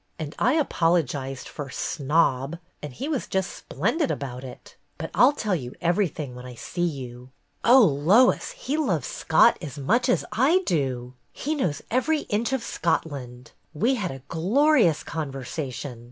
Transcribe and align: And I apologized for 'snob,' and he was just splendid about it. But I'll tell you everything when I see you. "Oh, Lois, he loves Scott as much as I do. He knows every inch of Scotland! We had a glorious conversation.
And 0.17 0.33
I 0.39 0.53
apologized 0.53 1.47
for 1.47 1.69
'snob,' 1.69 2.57
and 2.81 2.91
he 2.91 3.07
was 3.07 3.27
just 3.27 3.55
splendid 3.55 4.09
about 4.09 4.43
it. 4.43 4.75
But 4.97 5.11
I'll 5.13 5.31
tell 5.31 5.53
you 5.53 5.75
everything 5.79 6.33
when 6.33 6.43
I 6.43 6.55
see 6.55 6.81
you. 6.81 7.29
"Oh, 7.63 7.83
Lois, 7.83 8.49
he 8.53 8.77
loves 8.77 9.05
Scott 9.07 9.59
as 9.61 9.77
much 9.77 10.09
as 10.09 10.25
I 10.31 10.63
do. 10.65 11.13
He 11.33 11.53
knows 11.53 11.83
every 11.91 12.21
inch 12.33 12.51
of 12.51 12.63
Scotland! 12.63 13.51
We 13.75 13.93
had 13.93 14.09
a 14.09 14.23
glorious 14.27 15.03
conversation. 15.03 15.99